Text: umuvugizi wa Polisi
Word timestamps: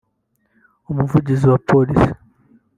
umuvugizi 0.91 1.45
wa 1.51 1.59
Polisi 1.69 2.09